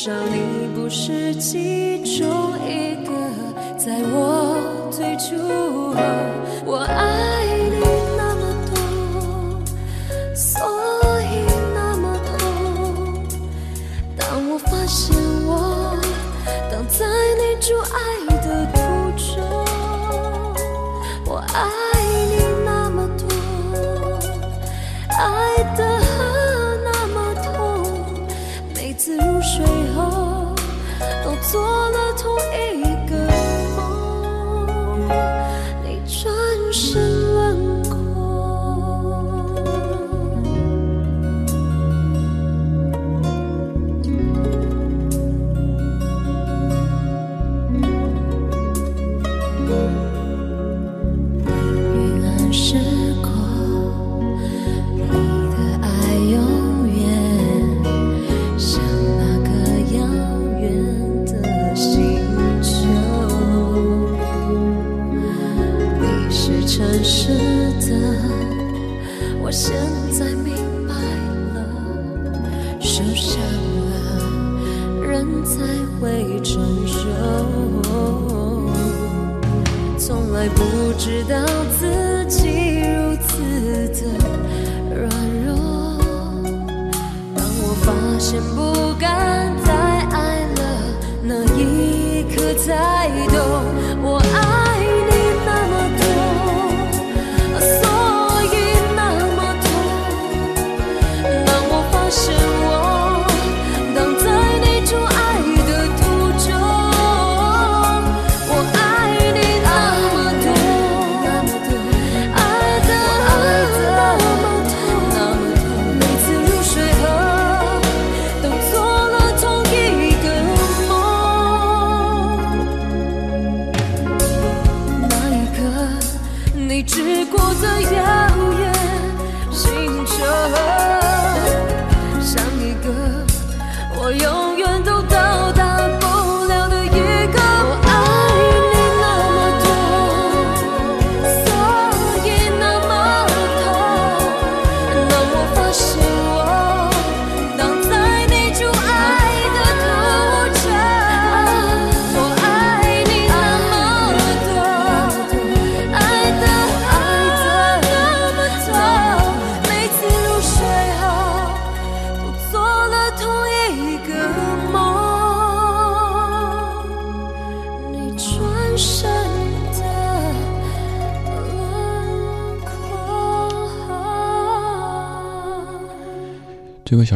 [0.00, 2.39] 至少你不是其中。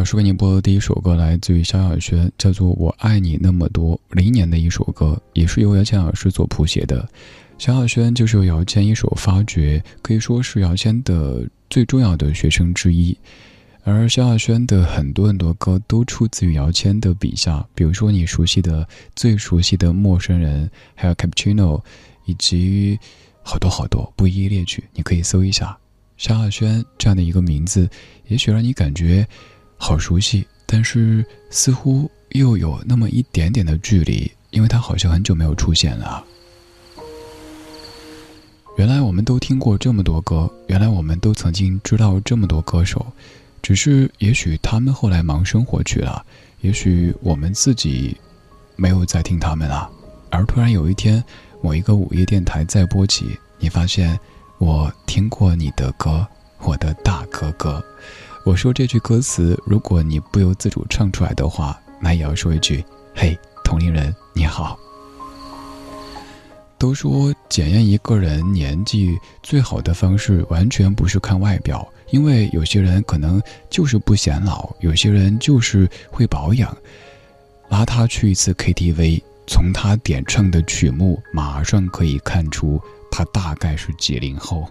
[0.05, 7.09] 小时为你播的第一首歌来自于萧亚轩，叫做《我爱你那么多》，零年的一首歌，也是由姚谦老师所谱写的。
[7.57, 13.17] 萧亚轩就是由姚谦一手发掘，可以说是姚谦的最重要的学生之一。
[13.83, 18.87] 而萧亚轩的很多很多歌都出自于姚谦的笔下，比如说你熟悉的、
[19.17, 21.81] 最熟悉的《陌生人》，还有《Cappuccino》，
[22.27, 22.99] 以及
[23.43, 25.75] 好多好多不一一列举，你可以搜一下
[26.19, 27.89] 萧亚轩这样的一个名字，
[28.27, 29.27] 也许让你感觉
[29.77, 36.25] 好熟悉，但是似乎又有那么一点点的距离，因为他好像很久没有出现了。
[38.77, 43.07] 原来我们都听过这么多歌，原来我们都曾经知道这么多歌手，
[43.63, 46.25] 只是也许他们后来忙生活去了，
[46.61, 48.17] 也许我们自己
[48.75, 49.89] 没有再听他们了。
[50.31, 51.23] 而突然有一天，
[51.63, 54.19] 某一个午夜电台在播起，你发现
[54.59, 56.27] 我听过你的歌，
[56.59, 57.81] 我的大哥哥。
[58.45, 64.79] 我说这句歌词，如果你不由自主唱出来的话，那也要说一句：嘿，同龄人你好。
[66.77, 76.77] 都说检验一个人年纪最好的方式，完全不是看外表，因为有些人可能就是不显老，有些人就是会保养。
[77.71, 82.79] 拉他去一次 KTV，从他点唱的曲目，马上可以看出
[83.11, 84.69] 他大概是几零后。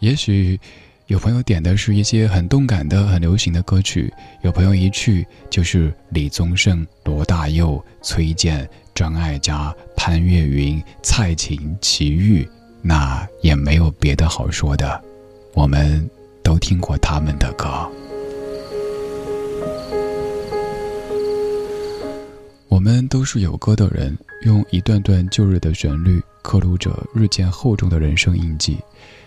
[0.00, 0.58] 也许
[1.06, 4.10] 有朋友点的是一些很动感的、很流行的歌曲，
[4.42, 8.68] 有朋友一去就是李宗盛、罗大佑、崔健。
[8.94, 12.48] 张艾嘉、潘越云、蔡琴、齐豫，
[12.80, 15.02] 那也没有别的好说的，
[15.52, 16.08] 我们
[16.44, 17.90] 都听过他们的歌。
[22.68, 28.78] 我们都是有歌的人，用一段段旧日的旋律刻录着日渐厚重的人生印记。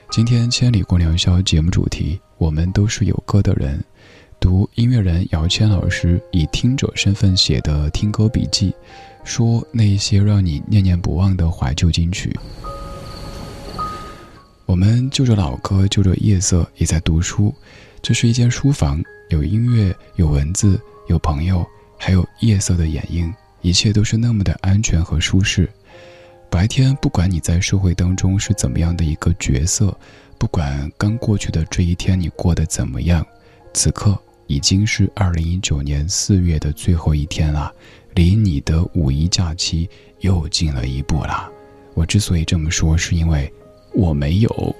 [0.09, 3.83] 今天《千里共良宵》节目主题，我们都是有歌的人。
[4.39, 8.73] 读音乐人姚谦老师以听者身份写的听歌笔记。
[9.23, 12.33] 说那些让你念念不忘的怀旧金曲。
[14.65, 17.53] 我们就着老歌，就着夜色，也在读书。
[18.01, 21.67] 这是一间书房，有音乐，有文字，有朋友，
[21.97, 23.31] 还有夜色的掩映，
[23.61, 25.69] 一切都是那么的安全和舒适。
[26.49, 29.95] 白天，不管你在社会当中是怎么样的一个角色，
[30.37, 33.25] 不管刚过去的这一天你过得怎么样，
[33.73, 34.17] 此刻
[34.47, 37.71] 已经是二零一九年四月的最后一天了。
[38.15, 39.87] 离你的五一假期
[40.21, 41.47] 又近了一步了！
[41.93, 43.51] 我之所以这么说，是因为
[43.93, 44.75] 我没有。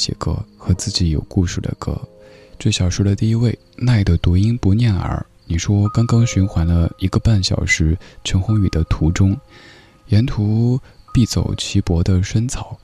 [0.00, 2.00] 些歌和自己有故事的歌。
[2.58, 9.38] 这小说的第一位奈的读音不念耳，你说刚刚循环了一个半小时陈鸿宇的途中，
[10.08, 10.80] 沿途
[11.12, 12.78] 必走齐柏的深草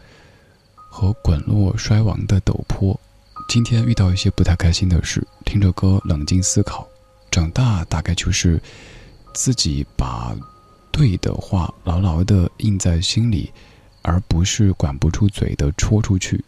[0.77, 2.99] 和滚落衰亡的陡坡。
[3.49, 6.87] 今天遇到一些不太开心的事，听着歌冷静思考。
[7.31, 8.61] 长大大概就是
[9.33, 10.37] 自己把。
[10.93, 13.53] 对的话，牢牢地印在心里，
[14.01, 16.43] 而不是管不住嘴的戳出去。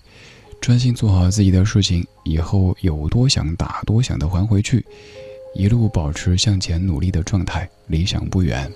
[0.61, 4.85] 专心做好自己的事情，以后有多想打多想的还回去，
[5.55, 8.71] 一路保持向前努力的状态，理想不远。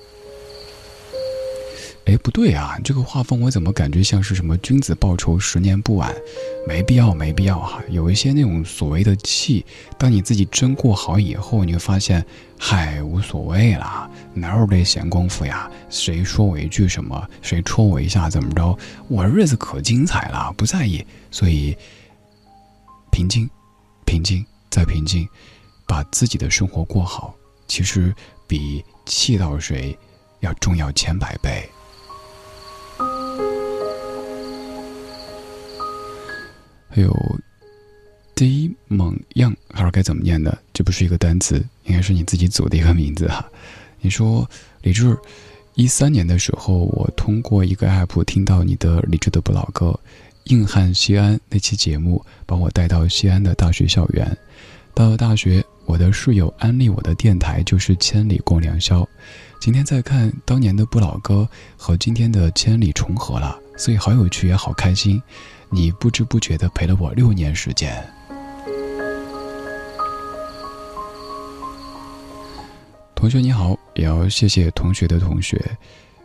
[2.04, 6.12] 哎，不对啊，这个画风我怎么感觉像是什么“君子报仇，十年不晚”？
[6.66, 7.80] 没必要，没必要哈。
[7.90, 9.64] 有一些那种所谓的气，
[9.96, 12.24] 当你自己真过好以后，你会发现，
[12.58, 15.70] 嗨，无所谓啦，哪有这闲工夫呀？
[15.88, 21.06] 谁说我一句什么，谁戳我一下怎么着，我日子可精彩了，不在意。
[21.30, 21.76] 所以，
[23.12, 23.48] 平静，
[24.04, 25.28] 平静，再平静，
[25.86, 27.32] 把自己的生活过好，
[27.68, 28.12] 其实
[28.48, 29.96] 比气到谁
[30.40, 31.70] 要重要千百倍。
[36.94, 37.38] 还有，
[38.34, 40.56] 第一猛样，还是该怎么念的？
[40.74, 43.42] 这不是一个单词，应该是你自己组的一个名字哈。
[44.02, 44.46] 你说
[44.82, 45.16] 李志，
[45.74, 49.98] 一三年的时候，我通过一个 app 听到你的李志的不老歌
[50.52, 54.36] 《硬汉西安》那期节目，把我带到西安的大学校园。
[54.92, 59.00] 到了大学，我的室友安利我的电台就是《千里共良宵》。
[59.58, 65.22] 今天再看当年的不老歌和今天的千里重合了，所以好有趣也好开心。
[65.74, 67.90] 你不知不觉的陪了我六年时间。
[73.14, 75.58] 同学你好，也要谢谢同学的同学。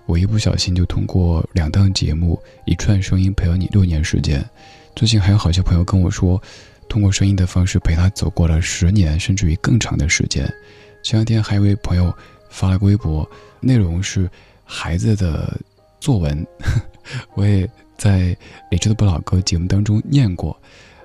[0.06, 4.44] 我一不小心就通过两档节目、一串声音陪了你六年时间。
[4.96, 6.42] 最近还有好些朋友跟我说，
[6.89, 10.46] 通过声音的方式陪他走过了十年，甚至于更长的时间。
[11.04, 12.13] 前两天还有一位朋友
[12.50, 13.30] 发了微博，
[13.62, 14.30] 内容是
[14.66, 15.58] 孩子的
[16.01, 16.46] 作文，
[17.36, 18.38] 我也在
[18.70, 20.60] 理智的不老歌节目当中念过。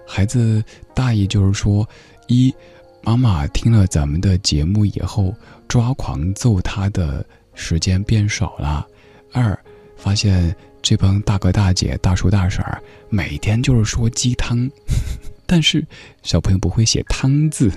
[0.07, 0.63] 孩子
[0.95, 1.89] 大意就是说：
[2.29, 2.55] 一，
[3.03, 5.35] 妈妈听了咱们的节目以后。
[5.69, 8.87] 抓狂揍他的时间变少了。
[9.33, 9.59] 二，
[9.97, 14.71] 发现这帮大哥大姐、大叔大婶儿每天就是说鸡汤，
[15.49, 15.83] 但是
[16.23, 17.73] 小朋友不会写汤字。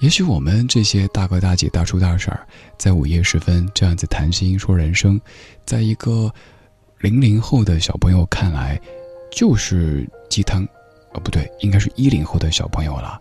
[0.00, 2.46] 也许我们这些大哥大姐、大叔大婶儿
[2.76, 5.18] 在午夜时分这样子谈心说人生，
[5.64, 6.30] 在一个
[7.04, 8.80] 零零后的小朋友看来，
[9.30, 10.64] 就是鸡汤。
[11.12, 13.20] 哦，不对，应该是一零后的小朋友了。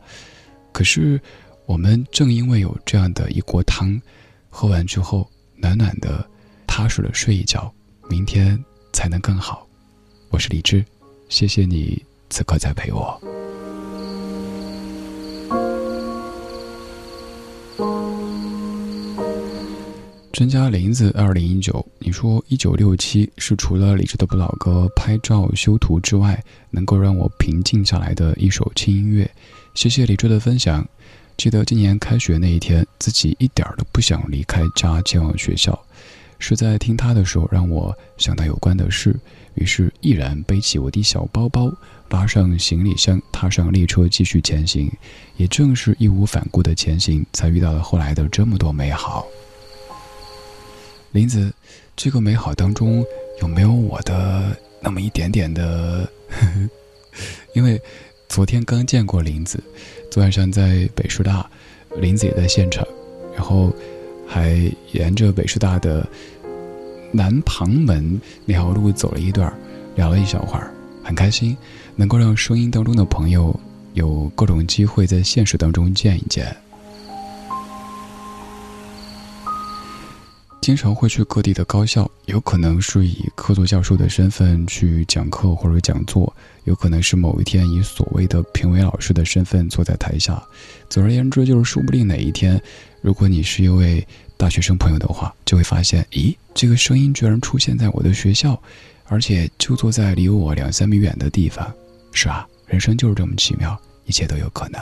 [0.72, 1.20] 可是。
[1.66, 3.98] 我们正因为有这样的一锅汤，
[4.50, 5.26] 喝完之后
[5.56, 6.30] 暖暖的、
[6.68, 7.74] 踏实的睡一觉，
[8.10, 8.62] 明天
[8.92, 9.66] 才能更好。
[10.30, 10.84] 我是李志，
[11.30, 13.18] 谢谢你此刻在陪我。
[20.34, 29.30] 甄家林子二零一九，你说一九六七是除了李志的不老歌、拍照修图之外，能够让我平静下来的一首轻音乐。
[29.76, 30.84] 谢谢李志的分享。
[31.38, 35.80] 记得今年开学那一天，自己一点儿都不想离开家前往学校，
[36.40, 39.16] 是在听他的时候让我想到有关的事，
[39.54, 41.72] 于是毅然背起我的小包包，
[42.10, 44.92] 拉上行李箱，踏上列车继续前行。
[45.38, 49.28] 也正是义无反顾的前行，才遇到了后来的这么多美好。
[51.14, 51.54] 林子，
[51.96, 53.06] 这个美好当中
[53.40, 56.10] 有没有我的那么一点点的？
[57.54, 57.80] 因为
[58.28, 59.64] 昨天刚见过林子。
[60.10, 61.48] 昨晚上在北师大，
[61.98, 62.84] 林子也在现场，
[63.36, 63.72] 然后
[64.28, 64.60] 还
[64.94, 66.04] 沿着北师大的
[67.12, 69.54] 南旁门那条路走了一段，
[69.96, 71.56] 聊了一小会儿，很开心，
[71.96, 73.56] 能够让声音当中的朋友
[73.94, 76.56] 有各种机会在现实当中见一见。
[80.64, 90.42] 经常会去各地的高校，有可能是以客座教授的身份去讲课或者讲座，有可能是某一天以所谓的评委老师的身份坐在台下。
[90.90, 92.58] 总而言之，就是说不定哪一天，
[93.02, 98.58] 如果你是一位大学生朋友的话，就会发现，咦，这个声音居然出现在我的学校，
[99.08, 101.70] 而且就坐在离我两三米远的地方。
[102.14, 104.80] 是啊，人生就是这么奇妙，一切都有可能。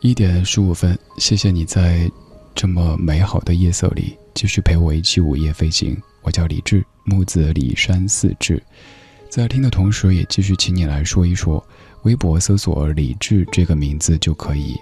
[0.00, 2.10] 一点十五分，谢谢你在
[2.54, 5.96] 这么美好的夜色里继续陪我一起午夜飞行。
[6.22, 8.62] 我叫李志，木子李山四志。
[9.30, 11.66] 在听的同时，也继续请你来说一说，
[12.02, 14.76] 微博搜索“李志”这个名字就可以，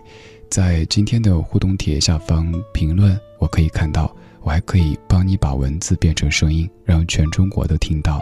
[0.50, 8.20] 在今天的互动帖下方评论，我可以看到，我还可以帮你把文字变成声音，让全中国都听到。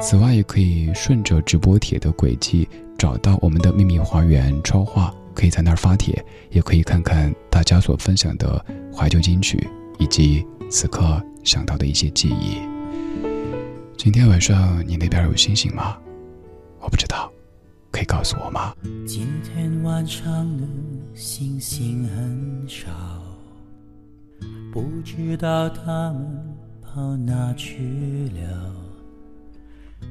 [0.00, 5.12] 此外，也可以顺着直播帖的轨迹找到我们的秘密花园超话。
[5.34, 12.58] 可以在那儿发帖，也可以看看大家所分享的怀旧金曲，以及此刻想到的一些记忆。
[13.96, 15.96] 今天晚上你那边有星星吗？
[16.80, 17.30] 我不知道，
[17.90, 18.74] 可以告诉我吗？
[19.06, 20.66] 今天晚上的
[21.14, 22.90] 星星很少，
[24.72, 28.74] 不知道他们跑哪去了。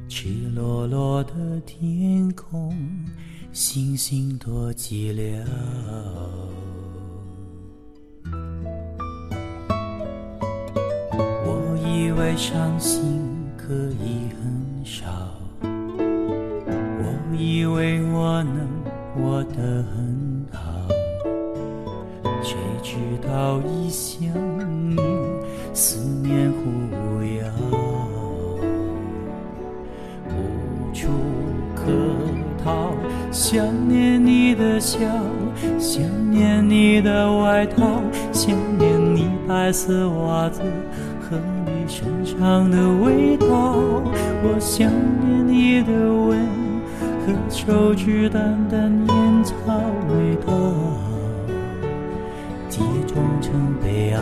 [0.08, 2.74] 赤裸裸的天空。
[3.54, 5.44] 星星多寂寥，
[11.46, 13.22] 我以为伤心
[13.58, 15.06] 可以很少，
[15.62, 18.70] 我以为我能
[19.16, 20.88] 活得很好，
[22.42, 24.32] 谁知道一想
[24.90, 24.96] 你，
[25.74, 27.46] 思念忽遥，
[32.64, 32.94] 逃。
[33.32, 35.00] 想念你的笑，
[35.80, 38.02] 想念你的外套，
[38.32, 40.62] 想念你白色袜子
[41.22, 43.48] 和你身上的味道。
[44.44, 46.38] 我想念你的吻
[47.26, 49.56] 和手指淡淡烟草
[50.10, 50.52] 味道，
[52.68, 53.52] 记忆中曾
[53.82, 54.22] 被爱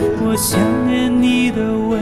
[0.31, 0.57] 我想
[0.87, 1.99] 念你的吻。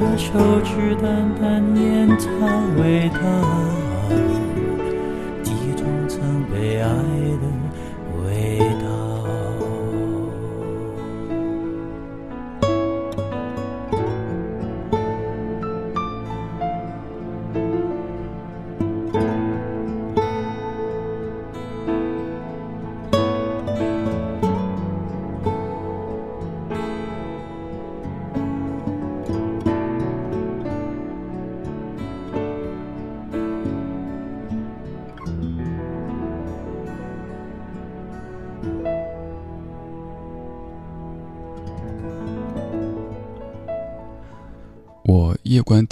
[0.00, 0.32] 和手
[0.62, 2.30] 指淡淡烟草
[2.78, 3.20] 味道，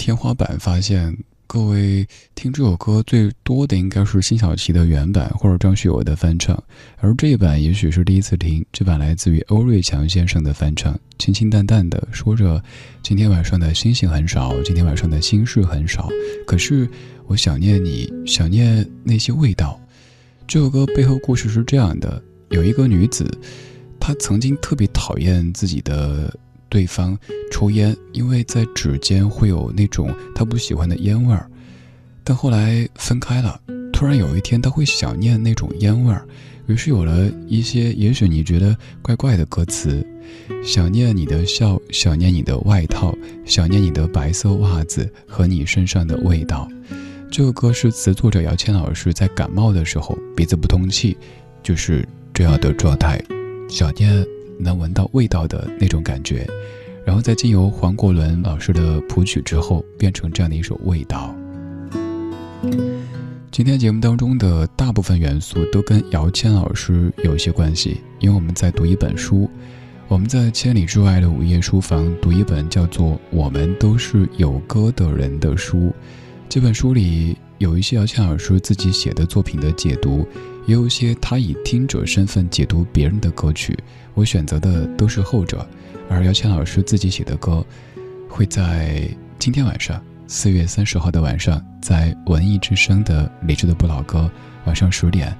[0.03, 1.17] 天花板，发现
[1.47, 6.61] 各位听这首歌最多的应该是辛晓琪的原版或者张学友的翻唱，
[6.97, 8.65] 而这一版也许是第一次听。
[8.73, 12.61] 这版来自于欧瑞强先生的翻唱，清清淡淡的说着
[13.01, 16.09] ：“今天晚上的星星很少，今天晚上的心事很少，
[16.45, 16.85] 可是
[17.27, 19.79] 我想念你，想念那些味道。”
[20.45, 23.25] 这首歌背后故事是这样的：有一个女子，
[24.01, 26.37] 她曾经特别讨厌自己的。
[26.73, 27.15] 对方
[27.51, 31.47] 抽烟，因为在指尖会有那种他不喜欢的烟味儿，
[32.23, 33.61] 但后来分开了。
[33.93, 36.25] 突然有一天，他会想念那种烟味儿，
[36.65, 40.03] 于是有了一些也许你觉得怪怪的歌词：
[40.65, 46.67] 想念你的笑，想念你的外套，想念你的白色袜子和你身上的味道。
[47.29, 51.15] 这个歌是词作者姚谦老师在感冒的时候鼻子不通气，
[51.61, 53.23] 就是这样的状态，
[53.69, 54.25] 想念。
[54.59, 56.47] 能闻到味道的那种感觉，
[57.05, 61.35] 然后在经由黄国伦老师的谱曲之后，变成这样的一首味道。
[63.51, 69.49] 今天节目当中的大部分元素都跟姚谦老师有一些关系，因为我们在读一本书，
[70.07, 75.93] 我们在千里之外的午夜书房读一本叫做《我们都是有歌的人》的书。
[76.49, 80.25] 这本书里有一些姚谦老师自己写的作品的解读，
[80.65, 83.77] 也有一些他以听者身份解读别人的歌曲。
[84.13, 85.67] 我选择的都是后者，
[86.09, 87.65] 而姚谦老师自己写的歌，
[88.29, 89.07] 会在
[89.39, 94.29] 今天晚上四月三十号的晚上，在文艺之声的理智的不老歌
[94.65, 95.35] 晚上十点，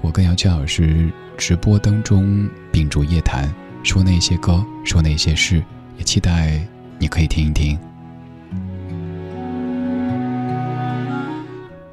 [0.00, 5.62] 我跟姚谦老师直播当中秉烛夜谈，说那些歌，说那些事，
[5.96, 6.60] 也期待
[6.98, 7.78] 你可以听一听。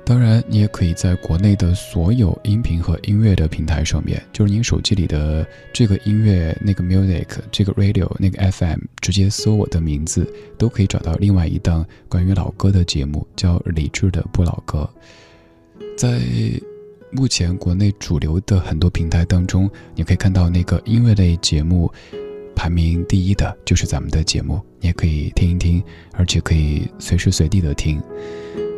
[0.06, 14.88] 当然，你也可以在国内的所有音频和音乐的平台上面，就是您手机里的这个音乐、那个 music、这个 radio、那个 FM，直接搜我的名字，都可以找到另外一档关于老歌的节目，叫《理智的不老歌》。
[15.98, 16.22] 在
[17.10, 21.92] 目前国内主流的很多平台当中，你可以看到那个音乐类节目
[22.56, 28.00] 排名第一的就是咱们的节目，你也可以听一听，而且可以随时随地的听。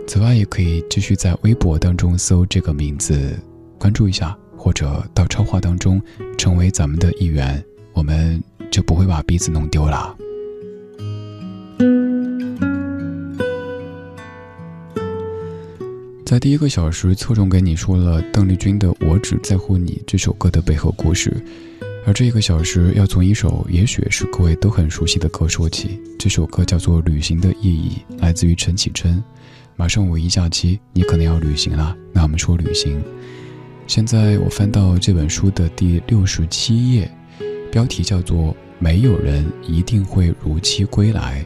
[0.07, 3.37] 此外，也可以继续在微博当中搜这个名字，
[3.77, 6.01] 关注一下，或者到超话当中
[6.37, 8.41] 成为咱们的一员，我们
[8.71, 10.15] 就不会把彼此弄丢了。
[16.25, 21.35] 在第一个小时，侧重给你说了邓丽君的《我只在乎你》这首歌的背后故事，
[22.05, 25.99] 而这一个小时要从一首也许是各位都很熟悉的歌说起。
[26.17, 29.21] 这首歌叫做《旅行的意义》，来自于陈绮贞。
[29.79, 31.95] 马上五一假期，你可能要旅行了。
[32.11, 32.99] 那我们说旅行。
[33.85, 37.09] 现在我翻到这本书的第六十七页，
[37.71, 41.45] 标题叫做《没有人一定会如期归来》。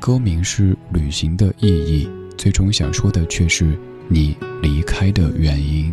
[0.00, 5.92] 歌名是“旅行的意义”，最终想说的却是你离开的原因。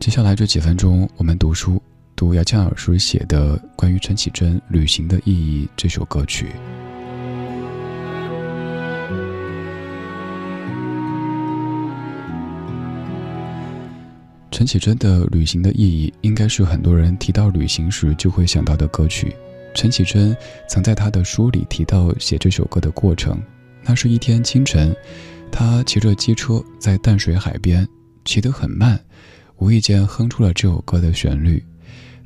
[0.00, 1.80] 接下来这几分钟，我们读书，
[2.16, 6.46] 读姚谦老师写的关于陈绮贞《旅行的意义》这首歌曲。
[14.52, 19.34] 陈绮贞的《旅行的意义》应该是很多人提到旅行时就会想到的歌曲。
[19.74, 20.36] 陈绮贞
[20.68, 23.42] 曾在她的书里提到写这首歌的过程。
[23.82, 24.94] 那是一天清晨，
[25.50, 27.86] 她骑着机车在淡水海边，
[28.24, 28.98] 骑得很慢，
[29.56, 31.62] 无意间哼出了这首歌的旋律。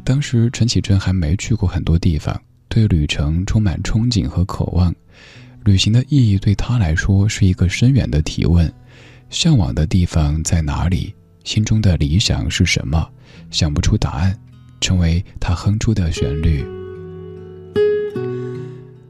[0.09, 2.35] 当时陈绮贞还没去过很多地方，
[2.67, 4.91] 对旅程充满憧憬和渴望。
[5.67, 8.73] 旅行的意义对她来说是一个深远的提问：
[9.29, 11.15] 向往的地方在哪里？
[11.45, 13.07] 心中的理想是什么？
[13.51, 14.35] 想不出答案，
[14.81, 16.65] 成为他哼出的旋律。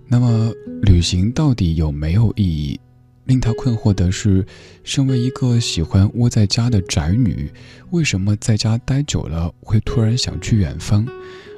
[0.08, 2.80] 那么，旅行到底有没有意义？
[3.28, 4.44] 令他困惑的是，
[4.82, 7.52] 身为一个喜欢窝在家的宅女，
[7.90, 11.06] 为什么在家待久了会突然想去远方，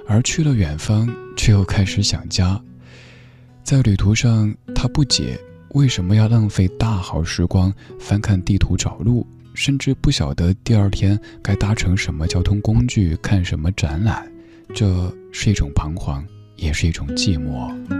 [0.08, 2.60] 而去了远方却又开始想家？
[3.62, 5.38] 在旅途上，他不解
[5.70, 9.24] 为什么要浪费大好时光翻看地图找路。
[9.52, 14.26] 甚至不晓得第二天该搭乘什么交通工具，看什么展览，
[14.74, 16.24] 这是一种彷徨，
[16.56, 17.99] 也是一种寂寞。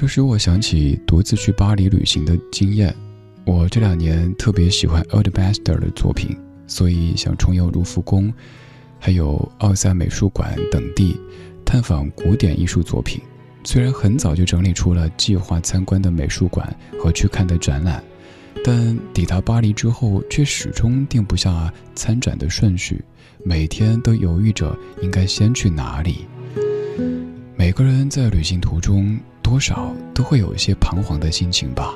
[0.00, 2.94] 这使我想起独自去巴黎旅行的经验。
[3.44, 8.32] 我这两年特别喜欢 Old Master 的作品，所以想重游卢浮宫，
[9.00, 11.20] 还有奥赛美术馆等地。
[11.64, 13.20] 探访古典艺术作品，
[13.64, 18.00] 虽然很早就整理出了计划参观的美术馆和去看的展览，
[18.64, 23.04] 但抵达巴黎之后却始终定不下参展的顺序，
[23.44, 26.18] 每天都犹豫着应该先去哪里。
[27.56, 31.94] 每个人在旅行途中多少都会有一些彷徨的心情吧。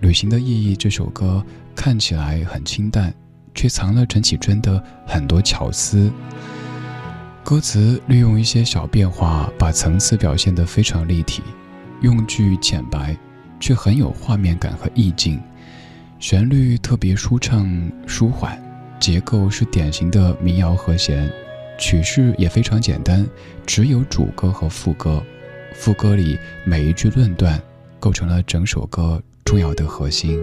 [0.00, 1.42] 旅行的意义这首歌
[1.74, 3.14] 看起来很清淡，
[3.54, 6.12] 却藏了陈绮贞的很多巧思。
[7.42, 11.42] 歌词利用一些小变化，把层次表现得非常立体，
[12.02, 13.16] 用句浅白，
[13.58, 15.40] 却很有画面感和意境。
[16.18, 18.62] 旋律特别舒畅舒缓，
[19.00, 21.32] 结构是典型的民谣和弦，
[21.78, 23.26] 曲式也非常简单，
[23.64, 25.22] 只有主歌和副歌。
[25.78, 27.62] 副歌里每一句论断，
[28.00, 30.40] 构成了整首歌重要的核心。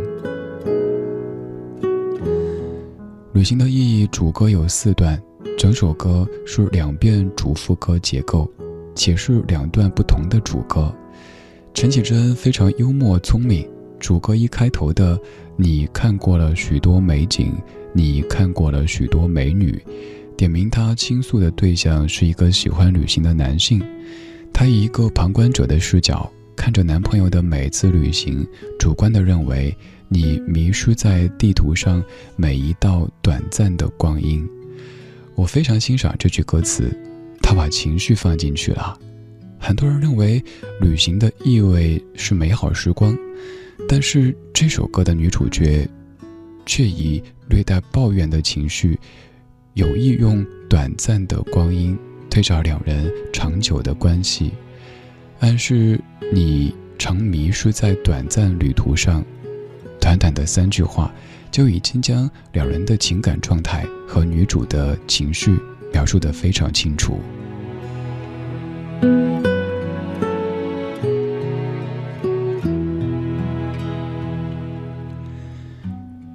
[3.33, 5.21] 旅行的意义，主歌有四段。
[5.57, 8.49] 整首歌是两遍主副歌结构，
[8.95, 10.93] 且是两段不同的主歌。
[11.73, 13.67] 陈绮贞非常幽默聪明，
[13.99, 15.19] 主歌一开头的
[15.57, 17.53] “你看过了许多美景，
[17.91, 19.83] 你看过了许多美女”，
[20.37, 23.81] 点明她倾诉的对象是一个喜欢旅行的男性。
[24.53, 28.47] 她以一个旁观者的视角看着男朋友的每次旅行，
[28.79, 29.75] 主观的认为
[30.07, 32.01] 你迷失在地图上
[32.35, 34.47] 每一道短暂的光阴。
[35.35, 36.95] 我非常欣赏这句歌词，
[37.41, 38.97] 他把情绪放进去了。
[39.59, 40.41] 很多人认为
[40.79, 43.17] 旅行的意味是美好时光，
[43.89, 45.89] 但是这首歌的女主角
[46.65, 48.99] 却以略带抱怨的情绪，
[49.73, 51.97] 有意用短暂的光阴
[52.33, 54.51] 对照两人长久的关系，
[55.39, 56.01] 暗示
[56.33, 59.23] 你常迷失在短暂旅途上。
[60.01, 61.13] 短短的三句话。
[61.51, 65.55] 就已经将两人的情感状态和女主的情绪
[65.91, 67.19] 描述得非常清楚。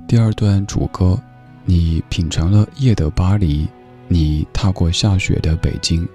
[0.07, 1.21] 第二段主歌，
[1.65, 3.67] 你品尝了夜的巴黎，
[4.09, 6.09] 你踏过下雪的北京。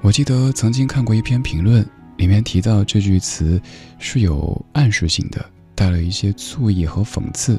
[0.00, 1.84] 我记得曾经看过一篇评论，
[2.16, 3.60] 里面提到这句词
[3.98, 7.58] 是有暗示性的，带了一些醋意和讽刺。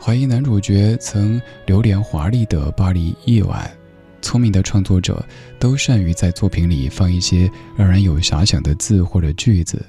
[0.00, 3.70] 怀疑男主角曾流连华丽的巴黎夜晚。
[4.22, 5.24] 聪明的创作者
[5.58, 9.84] 都善于在作品里放一些让人有遐想的字或者句子。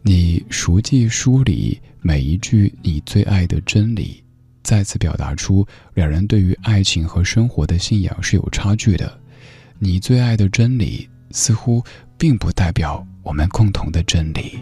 [0.00, 4.21] 你熟记书里每一句你最爱的真理，
[4.62, 9.18] 再次表达出两人对于爱情和生活的信仰是有差距的。
[9.78, 11.82] 你最爱的真理似乎
[12.16, 14.58] 并不代表我们共同的真理。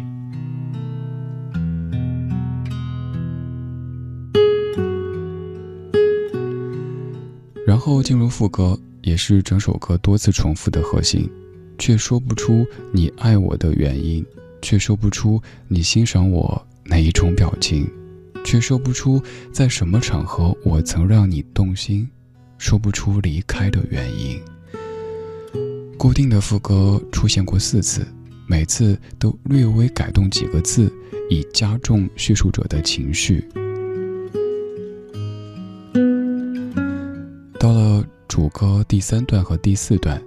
[7.66, 11.30] 然后进入副歌，也是整首歌多次重复的核心，
[11.78, 14.24] 却说不出你爱我的原因，
[14.60, 17.88] 却说不出你欣赏我哪一种表情，
[18.44, 19.22] 却说不出
[19.52, 22.08] 在什么场合我曾让你动心，
[22.58, 24.40] 说不出离开的原因。
[25.96, 28.06] 固定的副歌出现过四次，
[28.46, 30.92] 每次都略微改动几个字，
[31.28, 33.46] 以加重叙述者的情绪。
[37.58, 40.20] 到了主歌第三段和第四段，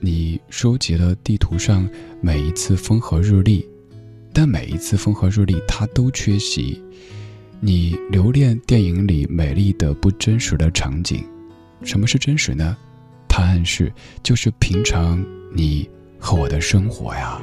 [0.00, 1.88] 你收集了地图上
[2.20, 3.68] 每一次风和日丽，
[4.32, 6.80] 但每一次风和日丽它都缺席。
[7.60, 11.24] 你留恋电影里美丽的不真实的场景，
[11.82, 12.76] 什么是真实呢？
[13.26, 13.92] 答案是，
[14.22, 15.88] 就是平常你
[16.20, 17.40] 和我的生活呀。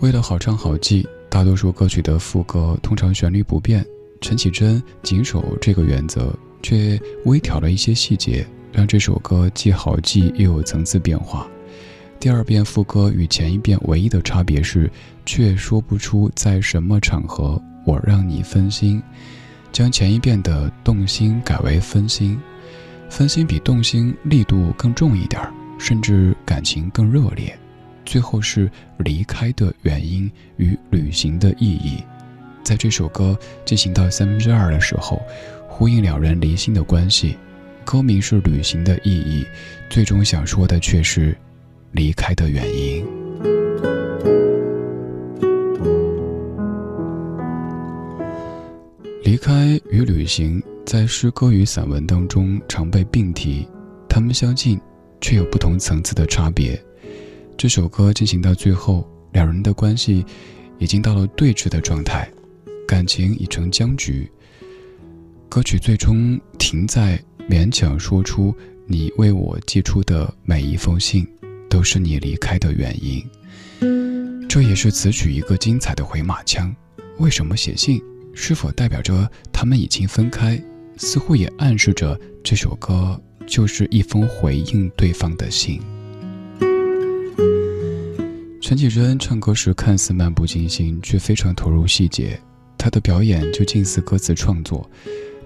[0.00, 3.86] 为了好唱好记，大多数歌曲的副歌通常旋律不变。
[4.20, 11.48] 陈绮贞谨守这个原则，却微调了一些细节，让这首歌既好记又有层次变化。
[12.18, 14.90] 第二遍副歌与前一遍唯一的差别是，
[15.24, 19.00] 却说不出在什么场合我让你分心，
[19.70, 22.36] 将前一遍的动心改为分心，
[23.08, 25.40] 分心比动心力度更重一点
[25.78, 27.56] 甚至感情更热烈。
[28.04, 32.02] 最后是离开的原因与旅行的意义，
[32.62, 35.20] 在这首歌进行到三分之二的时候，
[35.68, 37.36] 呼应两人离心的关系。
[37.84, 39.46] 歌名是旅行的意义，
[39.88, 41.36] 最终想说的却是。
[41.96, 43.02] 离开的原因，
[49.24, 53.66] 离开与旅行在诗歌与散文当中常被并提，
[54.10, 54.78] 他们相近，
[55.22, 56.78] 却有不同层次的差别。
[57.56, 60.22] 这首歌进行到最后，两人的关系
[60.78, 62.30] 已经到了对峙的状态，
[62.86, 64.30] 感情已成僵局。
[65.48, 68.54] 歌曲最终停在勉强说出
[68.86, 71.26] 你为我寄出的每一封信。
[71.68, 73.24] 都是你离开的原因，
[74.48, 76.74] 这也是此曲一个精彩的回马枪。
[77.18, 78.02] 为什么写信？
[78.34, 80.62] 是否代表着他们已经分开？
[80.98, 85.80] 似乎也暗示着这首歌就是一封回应对方的信。
[88.60, 92.38] 陈绮贞唱歌时看似漫不经心，却非常投入细节。
[92.76, 94.88] 她的表演就近似歌词创作，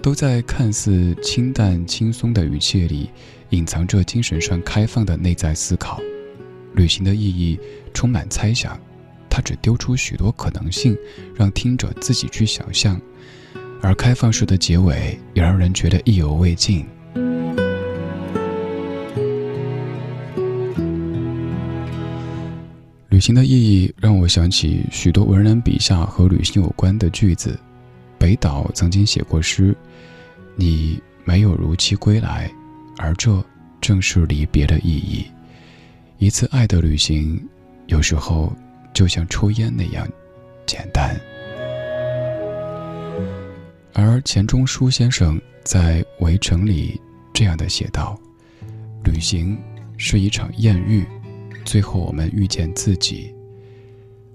[0.02, 3.10] 都在看似清淡轻松的语气里，
[3.50, 6.00] 隐藏着精神上开放的内在思考。
[6.74, 7.58] 旅行的意义
[7.92, 8.78] 充满猜想，
[9.28, 10.96] 他只丢出许多可能性，
[11.34, 13.00] 让听者自己去想象。
[13.82, 16.86] 而开放式的结尾也让人觉得意犹未尽。
[23.08, 27.58] 旅行的意义让我想起许多文人笔下和旅行有关的句子。
[28.18, 29.74] 北岛曾经写过诗
[30.56, 32.50] ：“你没有如期归来，
[32.98, 33.42] 而这
[33.80, 35.26] 正是离别的意义。”
[36.20, 37.42] 一次爱的旅行，
[37.86, 38.52] 有时候
[38.92, 40.06] 就像抽烟那样
[40.66, 41.18] 简单。
[43.94, 47.00] 而钱钟书先生在《围城》里
[47.32, 48.20] 这样的写道
[49.02, 49.58] ：“旅行
[49.96, 51.06] 是一场艳遇，
[51.64, 53.34] 最后我们遇见自己。”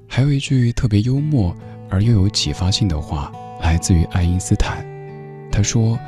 [0.10, 1.56] 还有一句特别幽默
[1.88, 4.84] 而又有启发性的话，来自于爱因斯坦。
[5.52, 6.00] 他说：“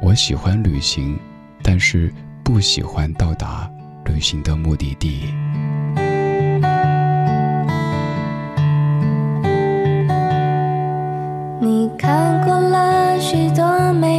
[0.00, 1.18] 我喜欢旅行，
[1.60, 3.68] 但是不喜欢到达。”
[4.04, 5.34] 旅行的目的地。
[11.60, 14.13] 你看过了许多美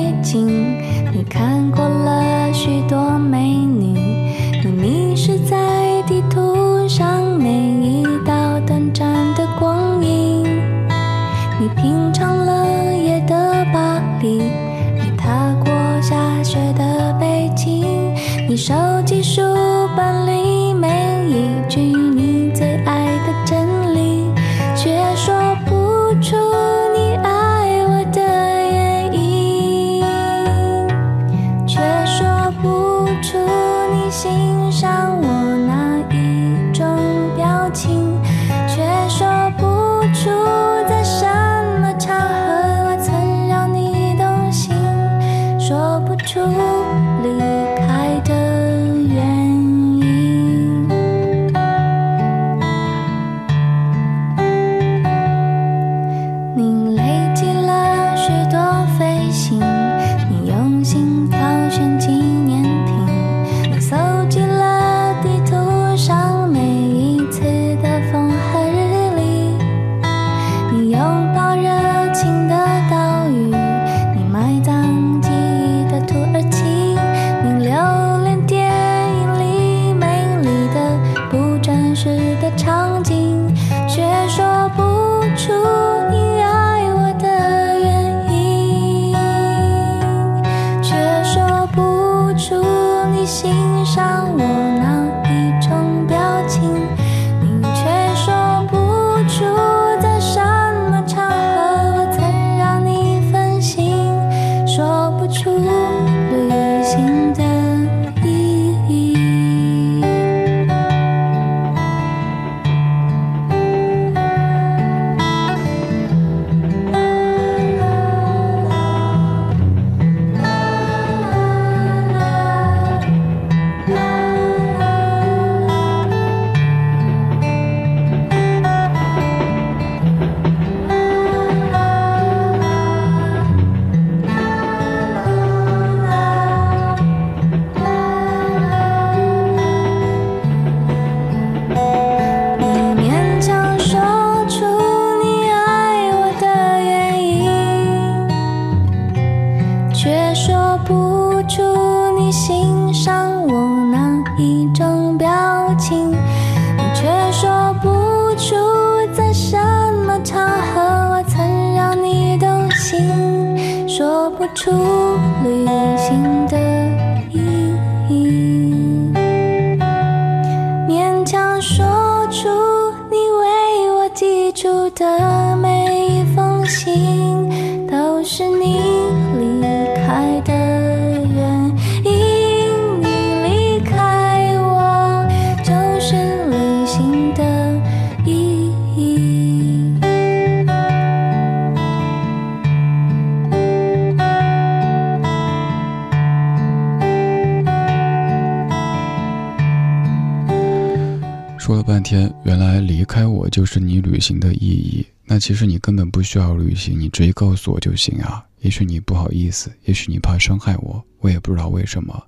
[205.46, 208.44] 其实你根本不需要旅行，你直接告诉我就行啊。
[208.62, 212.20] 也许你不好意思，也许你怕伤害我，我也不知道为什么。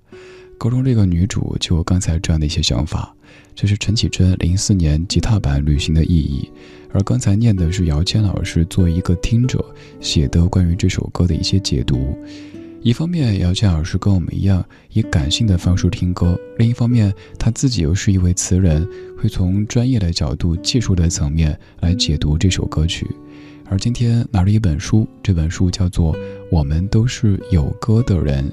[0.60, 3.12] 高中这个女主就有刚才这样的一些想法，
[3.56, 6.48] 这是陈绮贞零四年吉他版《旅行的意义》，
[6.94, 9.66] 而刚才念的是姚谦老师作为一个听者
[10.00, 12.16] 写的关于这首歌的一些解读。
[12.82, 14.64] 一方面，姚谦老师跟我们一样
[14.94, 18.88] 以感性的方式听歌；另一方面，他自己又是一位词人，
[19.18, 23.06] 会从专业的角度、技术的层面来解读这首歌曲。
[23.66, 26.14] 而今天拿了一本书，这本书叫做
[26.50, 28.50] 《我们都是有歌的人》，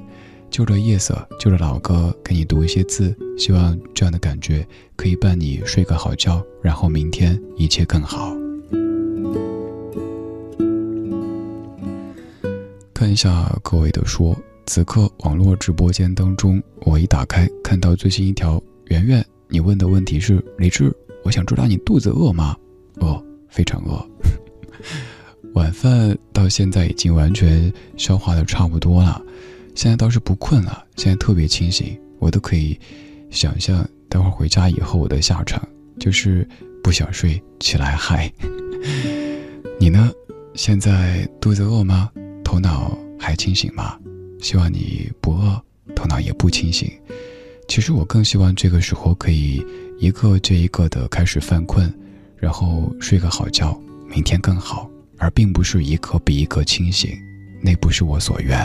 [0.51, 8.44] 就着夜色，就着老歌，给你读一些字，希望这样的感觉可以伴你睡个好觉，然后明天一切更好。
[12.95, 22.57] 看一下各位的说，此刻网络直播间当中，我一打开看到最新一条，圆圆，你问的问题是李志，我想知道你肚子饿吗？
[23.01, 24.09] 饿，非常饿。
[25.55, 29.21] 晚饭到现在已经完全消化的差不多了，
[29.75, 32.79] 现在倒是不困了，现在特别清醒，我都可以
[33.29, 35.61] 想象待会儿回家以后我的下场，
[35.99, 36.49] 就是
[36.81, 38.33] 不想睡，起来嗨。
[39.81, 40.13] 你呢？
[40.55, 42.09] 现在肚子饿吗？
[42.45, 43.99] 头脑还清醒吗？
[44.41, 45.61] 希望你不饿，
[45.97, 46.89] 头脑也不清醒。
[47.67, 49.65] 其实我更希望这个时候可以
[49.99, 51.93] 一个接一个的开始犯困，
[52.37, 53.77] 然后睡个好觉，
[54.09, 57.11] 明天更好，而并不是一个比一个清醒，
[57.63, 58.59] 那不是我所愿。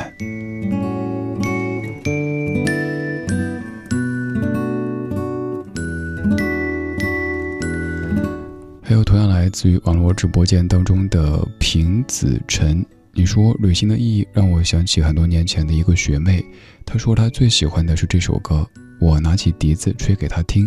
[8.84, 12.84] 还有同样来自于网络直播间当中的平子晨，
[13.20, 16.42] 你说旅行的意义让我想起很多年前的一个学妹，
[16.86, 18.66] 她说她最喜欢的是这首歌，
[18.98, 20.66] 我拿起笛子吹给她听。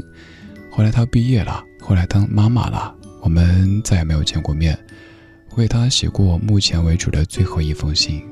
[0.71, 4.79] 后来她毕业了，后来当妈妈了，我们再也没有见过面。
[5.57, 8.23] 为她写过目前为止的最后一封信。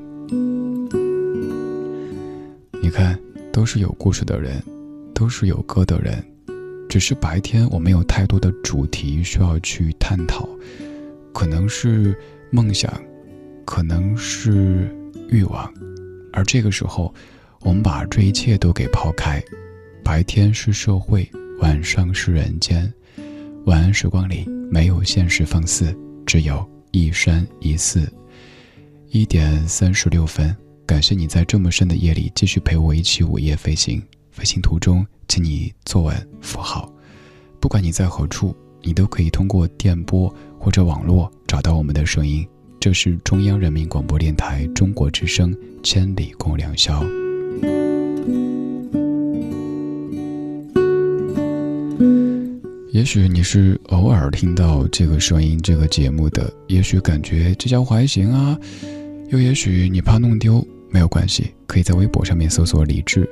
[2.79, 3.19] 你看，
[3.51, 4.61] 都是有故事的人，
[5.15, 6.23] 都是有歌的人。
[6.87, 10.47] 只是白天我没有太多的主题需要去探讨，
[11.33, 12.15] 可能是
[12.51, 12.93] 梦想，
[13.71, 14.93] 可能是
[15.29, 15.73] 欲望，
[16.33, 17.15] 而这个时候，
[17.61, 19.41] 我们把这一切都给抛开。
[20.03, 21.25] 白天是社会，
[21.61, 22.93] 晚上是人间。
[23.65, 28.11] 晚安时光里没有现实放肆，只有一山一寺。
[29.07, 30.53] 一点三十六分，
[30.85, 34.03] 感谢你在这么深的夜里继续陪我一起午夜飞行。
[34.31, 36.93] 飞行途中，请你坐稳扶好。
[37.61, 42.45] 不管你在何处，你都可以通过电波或者网络找到我们的声音。
[42.81, 45.53] 这是中央人民广播电台中国之声
[45.83, 47.03] 《千里共良宵》。
[52.91, 58.57] 也许你是偶尔听到这个声音、这个节目的，也许感觉这家伙还行啊，
[59.29, 63.29] 又也许你怕弄丢，没有关系，可以在微博上面搜索“李志”，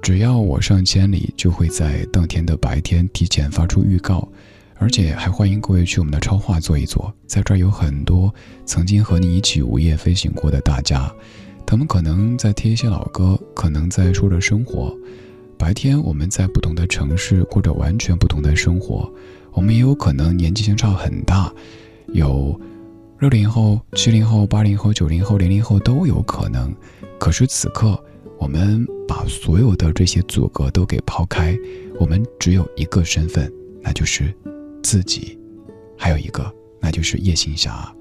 [0.00, 4.26] 只要我上千里，就会在当天的白天提前发出预告，
[4.78, 8.32] 而且还欢迎各位去我们的超话坐一坐，在这儿有很多
[8.64, 11.12] 曾经和你一起午夜飞行过的大家，
[11.66, 14.96] 他们可能在听一些老歌，可能在说着生活。
[15.58, 19.12] 白天我们在不同的城市过着完全不同的生活，
[19.52, 21.52] 我们也有可能年纪相差很大，
[22.12, 22.58] 有
[23.18, 26.72] 六零后、七零后、八零后、九零后、零零后都有可能。
[27.18, 28.00] 可是此刻，
[28.38, 31.58] 我们把所有的这些阻隔都给抛开，
[31.98, 33.52] 我们只有一个身份，
[33.82, 34.32] 那就是
[34.82, 35.36] 自己；
[35.96, 37.92] 还有一个，那就是夜行侠。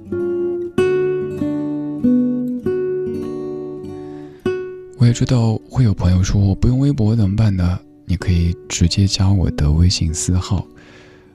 [4.99, 7.79] 我也知道会有朋友说我不用微博怎么办呢？
[8.05, 10.65] 你可以直接加我的微信私号，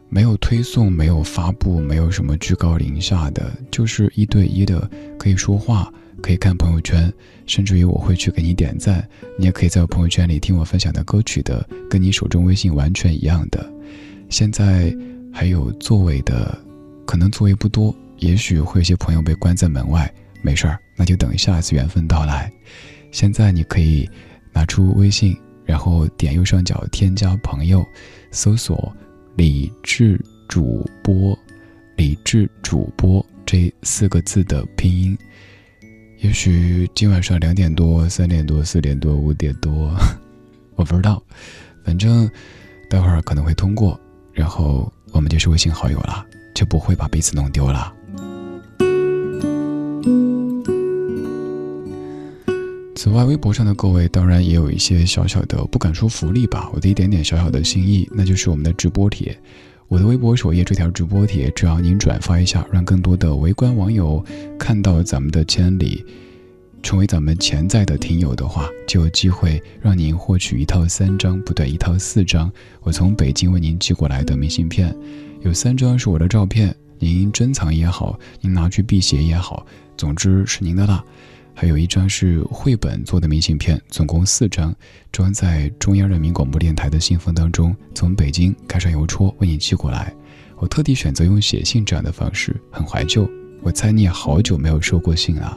[0.09, 7.12] 没有推送，没有发布，没有什么居高临下的，就是一对一的，可以说话，可以看朋友圈，
[7.47, 9.07] 甚至于我会去给你点赞。
[9.38, 13.72] 你也可以在我朋友圈里听我分享的歌曲的，跟你手中微信完全一样的。
[14.28, 14.95] 现在
[15.33, 16.57] 还有座位的，
[17.07, 20.12] 可能座位不多，也许会有些朋友被关在门外，
[20.43, 22.53] 没事儿，那就等下一次缘分到来。
[23.11, 24.09] 现在你可以
[24.53, 27.85] 拿出微信，然后点右上角添加朋友，
[28.30, 28.95] 搜索
[29.37, 31.37] “理智主播
[31.97, 35.16] ”，“理智主播”这四个字的拼音。
[36.18, 39.95] 也许今晚上两点多、三点多、四点多、五点多，
[40.76, 41.22] 我不知道，
[41.85, 42.30] 反正
[42.89, 43.99] 待会儿可能会通过，
[44.33, 47.92] 然后我们就是微信好友了，就不会把彼此弄丢了。
[52.94, 59.36] 此外，微博上的各位当然也有一些小小的，不敢说福利吧，我的一点点小小的心意，那就是我们的直播帖。
[59.88, 64.24] 我的微博首页这条直播帖，只要您转发一下，让更多的围观网友
[64.58, 66.04] 看到咱们的千里，
[66.83, 72.51] 成为咱们潜在的听友的话，就有机会让您获取一套三张，不对，一套四张，
[72.83, 74.95] 我从北京为您寄过来的明信片，
[75.43, 79.64] 有三张是我的照片，您珍藏也好，您拿去辟邪也好，
[79.97, 81.03] 总之是您的啦。
[81.55, 84.74] 还有一张是绘本做的明信片，总共四张，
[85.12, 90.12] 装在中央人民广播电台的信封当中，从北京开上邮戳为你寄过来。
[90.57, 93.28] 我特地选择用写信这样的方式，很怀旧。
[93.61, 95.57] 我猜你也好久没有收过信了。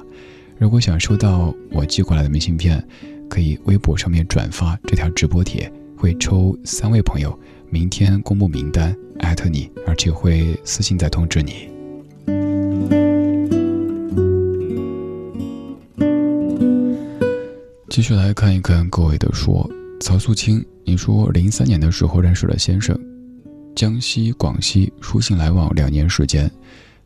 [0.58, 2.82] 如果想收到我寄过来的明信片，
[3.30, 7.38] 可以微博上面转发这条直播帖，会抽三位朋友，
[7.70, 11.70] 明天公布名单，艾特你，而且会私信再通知你。
[17.90, 22.98] 继续来看一看各位的说，曹素清，你说零三年的时候认识了先生，
[23.76, 26.50] 江西、广西书信来往两年时间，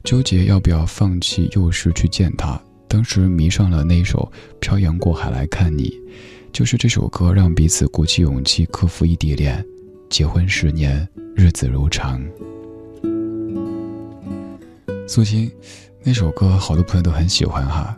[0.03, 2.59] 纠结要不要放弃幼师去见他。
[2.89, 4.29] 当时迷上了那首
[4.59, 5.89] 《漂洋过海来看你》，
[6.51, 9.63] 就是这首歌让彼此鼓起勇气克服异地恋，
[10.09, 12.19] 结婚十年，日子如常。
[15.07, 15.49] 素清，
[16.03, 17.95] 那首歌好多朋友都很喜欢哈。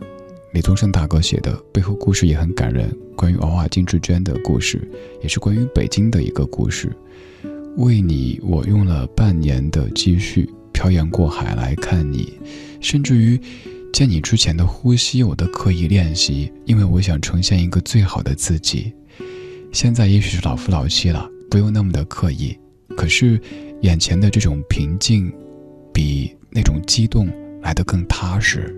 [0.52, 2.94] 李宗盛大哥写的，背后故事也很感人。
[3.16, 4.86] 关于娃娃金志娟的故事，
[5.22, 6.94] 也是关于北京的一个故事。
[7.78, 12.38] 为你，我用了半年的积蓄，漂洋过海来看你，
[12.82, 13.40] 甚至于
[13.92, 18.90] 见你之前的呼吸，我都刻意练习，因为我想呈现一个最好的自己。
[19.70, 22.56] 现在也许是老夫老妻了，不用那么的刻意。
[22.96, 23.38] 可是，
[23.82, 25.30] 眼前的这种平静，
[25.92, 27.28] 比那种激动
[27.60, 28.74] 来得更踏实。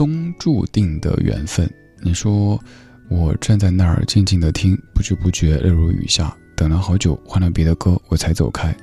[0.00, 1.70] 终注定的缘分，
[2.00, 2.58] 你说
[3.10, 8.74] 我站在那儿静静的听，不知不觉泪如雨下，等了好久，换了别的歌我才走开。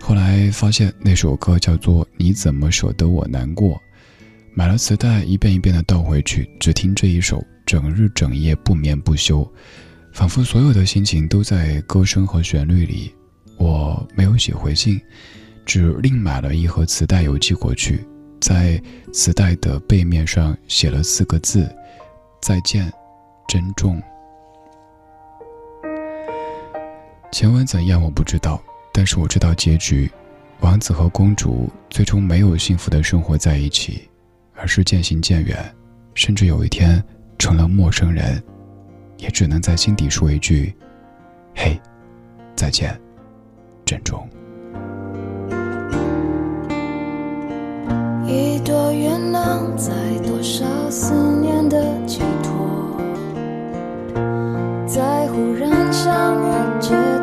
[0.00, 3.74] 后来发现那首歌叫做《你怎么舍得我难过》，
[4.54, 9.44] 买了磁带一遍一遍的倒回去，只听这一首，整日整夜不眠不休，
[10.12, 13.12] 仿佛所有的心情都在歌声和旋律里。
[13.56, 15.00] 我没有写回信，
[15.64, 18.06] 只另买了一盒磁带邮寄过去。
[18.40, 18.80] 在
[19.12, 21.68] 磁带的背面上写了四个字
[22.40, 22.92] ：“再见，
[23.48, 24.00] 珍重。”
[27.32, 28.62] 前文怎样我不知道，
[28.92, 30.10] 但是我知道结局：
[30.60, 34.08] 王子和公主最终没有幸福的生活在一起，
[34.54, 35.74] 而是渐行渐远，
[36.14, 37.02] 甚至有一天
[37.38, 38.42] 成了陌生人，
[39.18, 40.74] 也只能在心底说一句
[41.54, 41.78] ：“嘿，
[42.54, 42.98] 再见，
[43.84, 44.26] 珍重。”
[48.26, 49.92] 一朵云能载
[50.26, 53.00] 多少思念的寄托？
[54.84, 57.15] 在忽然相遇间。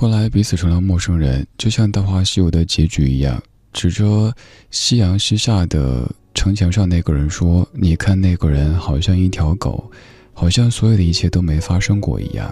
[0.00, 3.42] 后来彼此成了陌生人，就像《大话西游》的结局一样，
[3.72, 4.32] 指着
[4.70, 9.90] 夕阳西下的城墙上那个人说：“你看那个人好像一条狗，
[10.32, 12.48] 好像所有的一切都没发生过一样，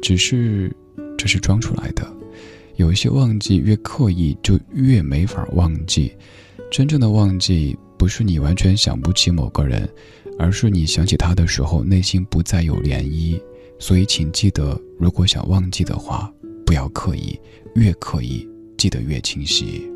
[0.00, 0.74] 只是
[1.18, 2.10] 这是装出来的。
[2.76, 6.10] 有一些忘记越刻意，就越没法忘记。
[6.70, 9.86] 真正的忘记，不是你完全想不起某个人，
[10.38, 13.38] 而是你想起他的时候，内心不再有涟漪。
[13.78, 16.32] 所以，请记得，如果想忘记的话。”
[16.68, 17.40] 不要刻意，
[17.76, 18.46] 越刻意
[18.76, 19.90] 记得越清晰。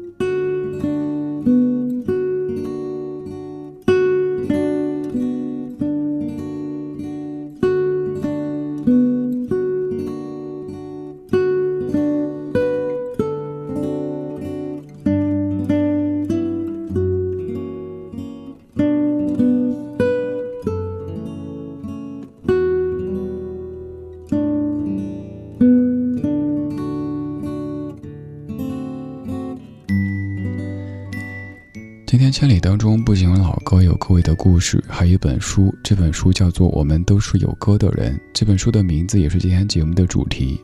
[32.83, 35.72] 中不仅有老歌，有各位的故事，还有一本书。
[35.85, 38.16] 这本书叫做《我们都是有歌的人》。
[38.35, 40.61] 这本书的名字也是今天节目的主题。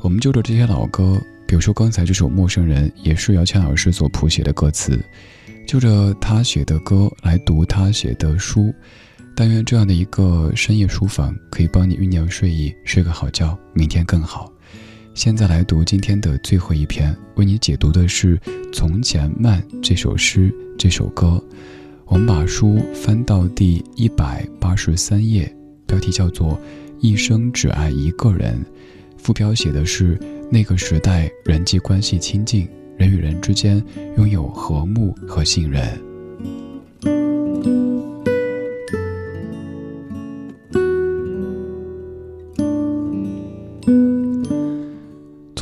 [0.00, 1.16] 我们就着这些老歌，
[1.46, 4.98] 比如说刚才这首《陌生人》，也是姚谦老师所谱写的歌词，
[5.64, 8.74] 就着他写的歌来读他写的书。
[9.36, 14.52] 但愿这样的一个深夜书房，可以帮你酝酿睡意，睡个好觉，明天更好。
[15.12, 18.38] 现在来读今天的最后一篇，为你解读的是
[18.72, 20.54] 《从前慢》这首诗。
[20.78, 21.42] 这首歌，
[22.06, 25.54] 我们把书翻到第一百八十三页，
[25.86, 26.52] 标题叫做
[27.00, 28.54] 《一生只爱一个人》，
[29.18, 30.18] 副标写的是
[30.50, 33.82] 那个时代人际关系亲近，人与人之间
[34.16, 36.09] 拥有和睦和信任。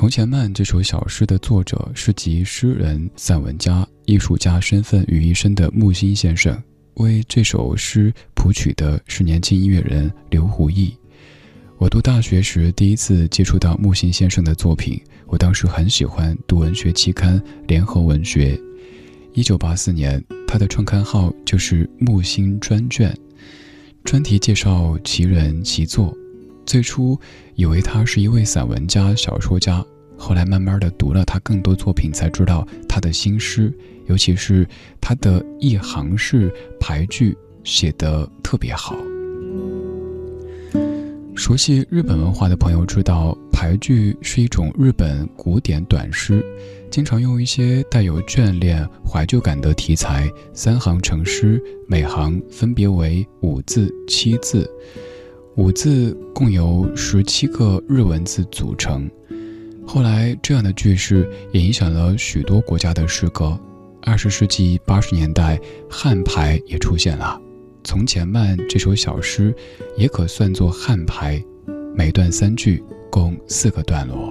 [0.09, 6.59] 从前慢这首小诗的作者是集诗人、散文家、艺术家身份于一身的木心先生。
[6.95, 10.97] 为这首诗谱曲的是年轻音乐人刘胡毅。
[11.77, 18.57] 我读大学时第一次接触到木心先生的作品，我当时很喜欢读文学期刊《联合文学》。
[19.35, 23.15] 一九八四年，他的创刊号就是木心专卷，
[24.05, 26.17] 专题介绍其人其作。
[26.65, 27.19] 最初
[27.57, 29.85] 以为他是一位散文家、小说家，
[30.19, 33.73] 后来慢慢的读了他更多作品，才知道他的新诗，
[34.07, 34.69] 尤其是
[35.01, 38.97] 他的一行式排句写得特别好。
[41.35, 46.45] 熟悉日本文化的朋友知道，排句是一种日本古典短诗，
[46.91, 54.69] 经常用一些带有眷恋、怀旧感的题材，三行成诗，每行分别为五字、七字。
[55.55, 59.09] 五字共由十七个日文字组成，
[59.91, 63.59] 后来这样的句式也影响了许多国家的诗歌。
[64.03, 65.59] 二十世纪八十年代，
[65.89, 67.41] 汉排也出现了。
[67.85, 69.55] 从前慢这首小诗，
[69.97, 71.43] 也可算作汉排，
[71.95, 74.31] 每段三句，共四个段落。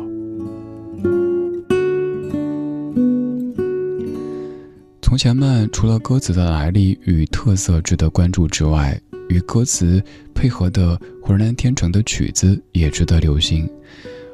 [5.02, 8.96] 从前慢除了歌词的来历与特色值得关注之外，
[9.28, 10.00] 与歌词
[10.36, 13.68] 配合的浑然天成的曲子也值得留心。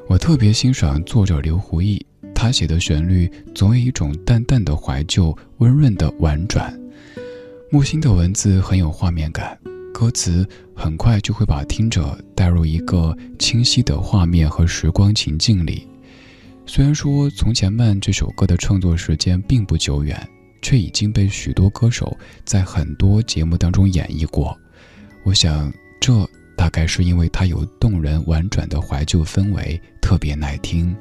[0.06, 6.78] 我特别欣赏作者刘胡毅，他写的旋律总有一种淡淡的怀旧、温润的婉转。
[7.70, 9.58] 木心的文字很有画面感，
[9.94, 15.88] 歌词很快就会把听者带入一个清晰的画面和时光情境里。
[16.66, 20.16] 虽然说《从前慢》这首歌的创作时间并不久远，
[20.60, 24.56] 却已经被许多歌手在很多节目当中演绎过。
[25.24, 30.94] 我想，这大概是因为它有动人婉转的怀旧氛围，特别耐听。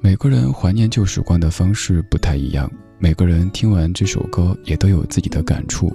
[0.00, 5.92] 每个人怀念旧时光的方式不太一样，每个人听完这首歌也都有自己的感触。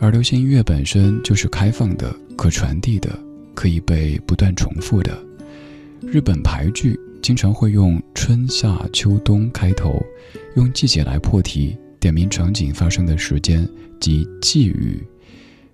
[0.00, 3.16] 而流行音乐本身就是开放的、可传递的、
[3.54, 5.16] 可以被不断重复的。
[6.06, 10.00] 日本排句经常会用春夏秋冬开头，
[10.54, 13.68] 用季节来破题，点明场景发生的时间
[14.00, 15.04] 及寄语。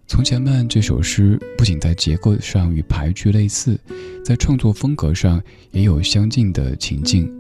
[0.07, 3.79] 从前慢这首诗不仅在结构上与排句类似，
[4.25, 7.31] 在创作风格上也有相近的情境。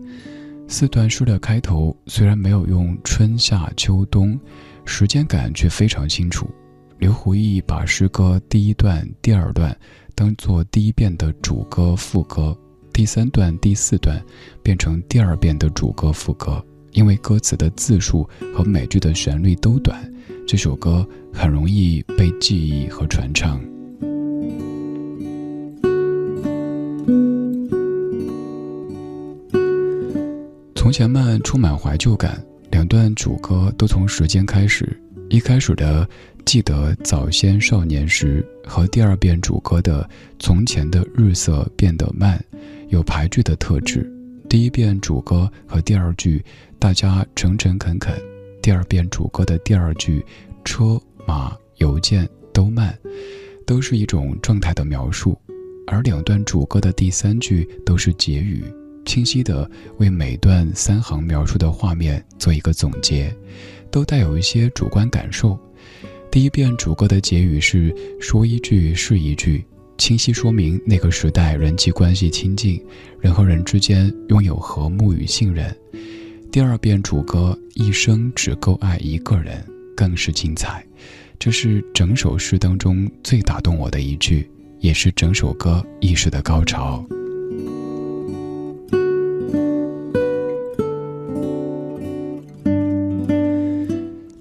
[0.69, 4.39] 四段诗的开头虽然没有用春夏秋冬，
[4.85, 6.49] 时间感却非常清楚。
[6.99, 9.75] 刘胡毅把诗歌第一段、第二段
[10.15, 12.57] 当做第一遍的主歌副歌。
[13.01, 14.23] 第三段、第四段
[14.63, 19.99] 变成第二遍的主歌副歌，因为歌词的字数和每句的旋律都短，
[20.47, 23.59] 这首歌很容易被记忆和传唱。
[30.75, 32.39] 从前慢充满怀旧感，
[32.71, 34.95] 两段主歌都从时间开始，
[35.31, 36.07] 一开始的
[36.45, 40.07] 记得早先少年时和第二遍主歌的
[40.39, 42.39] 从前的日色变得慢。
[42.91, 44.05] 有排句的特质，
[44.49, 46.45] 第一遍主歌和第二句，
[46.77, 48.13] 大家诚诚恳恳；
[48.61, 50.25] 第二遍主歌的第二句，
[50.65, 52.99] 车马邮件都慢，
[53.65, 55.39] 都是一种状态的描述。
[55.87, 58.65] 而两段主歌的第三句都是结语，
[59.07, 63.33] 清晰的为每段三行描述的画面做一个总结，
[63.89, 65.57] 都带有一些主观感受。
[66.29, 69.65] 第一遍主歌的结语是说一句是一句。
[70.01, 72.83] 清晰说明那个时代人际关系亲近，
[73.21, 75.77] 人和人之间拥有和睦与信任。
[76.51, 79.63] 第二遍主歌“一生只够爱一个人”
[79.95, 80.83] 更是精彩，
[81.39, 87.05] 这是整首诗当中最打动我的一句，也是整首歌意识的高潮。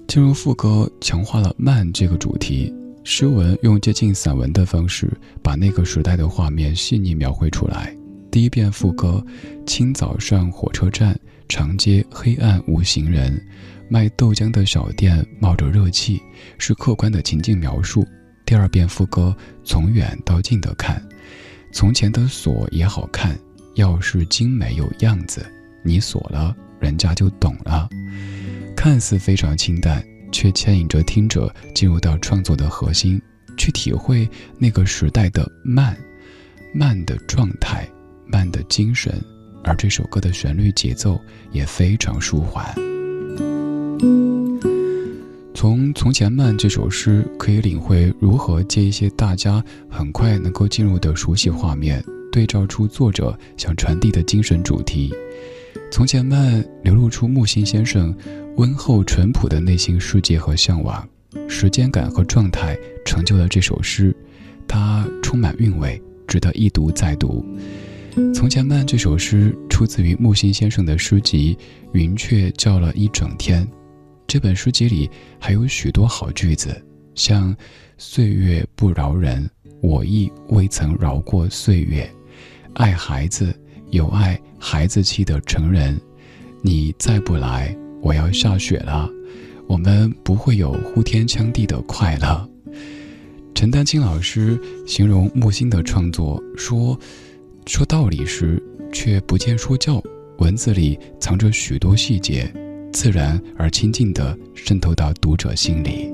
[0.08, 2.74] 进入副歌，强化了慢这个主题。
[3.02, 5.10] 诗文用接近散文的方式，
[5.42, 7.94] 把那个时代的画面细腻描绘出来。
[8.30, 9.24] 第一遍副歌：
[9.66, 13.40] 清早上火车站，长街黑暗无行人，
[13.88, 16.20] 卖豆浆的小店冒着热气，
[16.58, 18.06] 是客观的情境描述。
[18.44, 19.34] 第二遍副歌：
[19.64, 21.02] 从远到近的看，
[21.72, 23.36] 从前的锁也好看，
[23.74, 25.44] 要是精美有样子，
[25.82, 27.88] 你锁了，人家就懂了。
[28.76, 33.20] 看似非常清淡，却牵引着听者进入到创作的核心，
[33.56, 34.28] 去体会
[34.58, 35.96] 那个时代的慢，
[36.74, 37.88] 慢的状态，
[38.26, 39.12] 慢的精神。
[39.62, 41.20] 而这首歌的旋律节奏
[41.52, 42.74] 也非常舒缓。
[45.52, 52.02] 从《从前慢》这首诗，可以领会如何借一些大家很快能够进入的熟悉画面，
[52.32, 55.12] 对照出作者想传递的精神主题。
[55.92, 58.14] 《从前慢》流露出木心先生
[58.60, 61.08] 温厚淳朴的内心世界和向往，
[61.48, 64.14] 时间感和状态成就了这首诗，
[64.68, 67.42] 它充满韵味，值得一读再读。
[68.34, 71.54] 《从前慢》这首诗出自于木心先生的诗集
[71.94, 73.64] 《云雀叫了一整天》。
[74.26, 75.08] 这本诗集里
[75.38, 76.84] 还有许多好句子，
[77.14, 77.56] 像
[77.96, 79.48] “岁月不饶人，
[79.80, 82.06] 我亦未曾饶过岁月
[82.76, 83.58] ”，“爱孩子
[83.88, 85.98] 有爱孩子气的成人
[86.60, 89.08] ”，“你再不来，我要下雪了”，
[89.66, 92.48] 我们不会有呼天抢地的快乐。
[93.54, 96.98] 陈丹青老师形容木心的创作说
[97.66, 100.02] ：“说道理时，却不见说教，
[100.38, 102.52] 文字里藏着许多细节。”
[102.92, 106.10] 自然而亲近地渗透到读者心里，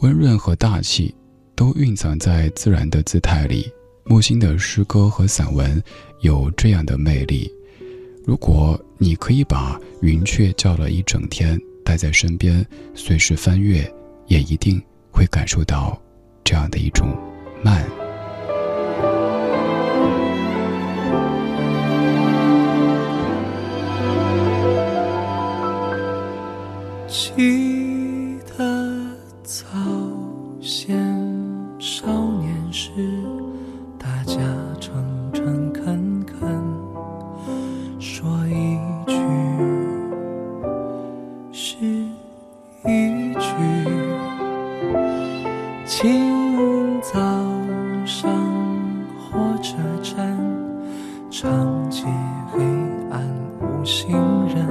[0.00, 1.14] 温润和大气
[1.56, 3.72] 都蕴藏在自然的姿态里。
[4.04, 5.82] 木心的诗歌和散文
[6.20, 7.50] 有这样的魅力。
[8.24, 13.92] 如果你可以把云雀叫了一整天带在身边，随时翻阅，
[14.26, 14.80] 也一定
[15.10, 16.00] 会感受到
[16.44, 17.08] 这样的一种
[17.62, 17.84] 慢。
[27.08, 27.75] 记
[43.46, 43.52] 去。
[45.86, 47.18] 清早
[48.04, 48.28] 上
[49.16, 50.36] 火车站，
[51.30, 52.04] 长街
[52.50, 52.60] 黑
[53.10, 53.22] 暗
[53.60, 54.18] 无行
[54.48, 54.66] 人。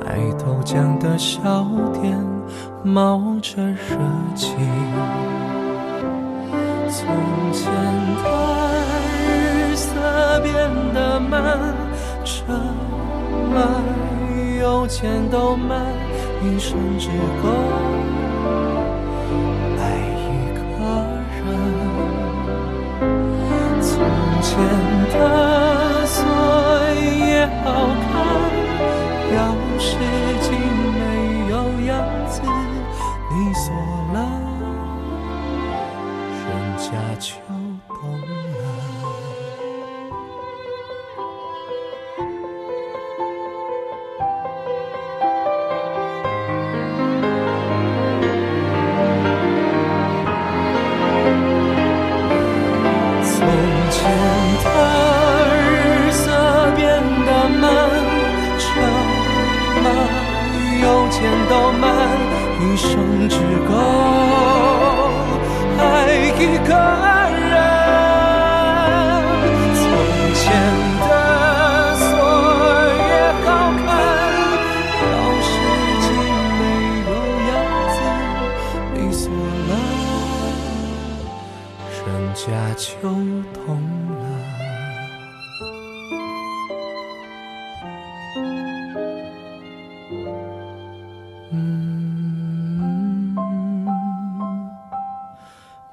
[0.00, 1.38] 卖豆浆的小
[2.02, 2.18] 店
[2.82, 3.96] 冒着热
[4.34, 4.56] 气，
[6.88, 7.06] 从
[7.52, 7.72] 前
[8.24, 8.28] 的
[9.14, 10.52] 日色变
[10.92, 11.58] 得慢，
[12.24, 12.52] 车
[13.54, 13.60] 马
[14.60, 15.86] 邮件都慢，
[16.42, 17.08] 一生只
[17.42, 18.19] 够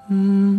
[0.10, 0.57] 记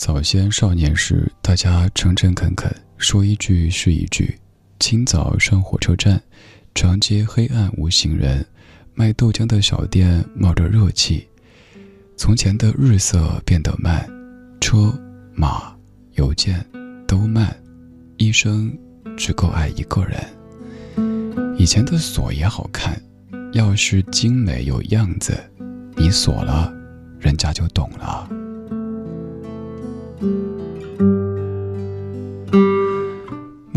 [0.00, 4.34] 早先少年时，大家诚诚恳恳，说一句是一句。
[4.78, 6.18] 清早上火车站，
[6.74, 8.42] 长街黑暗无行人，
[8.94, 11.28] 卖豆浆的小店冒着热气。
[12.16, 14.08] 从前的日色变得慢，
[14.58, 14.98] 车
[15.34, 15.76] 马
[16.14, 16.64] 邮件
[17.06, 17.54] 都慢，
[18.16, 18.74] 一生
[19.18, 20.18] 只够爱一个人。
[21.58, 22.98] 以前的锁也好看，
[23.52, 25.38] 要是精美有样子，
[25.94, 26.72] 你锁了，
[27.18, 28.39] 人家就懂了。